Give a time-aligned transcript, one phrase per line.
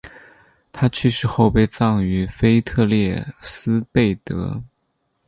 [0.71, 4.59] 他去世后被葬于腓特烈斯贝的。